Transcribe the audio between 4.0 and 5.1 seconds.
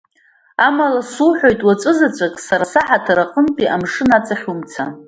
аҵахь умцан.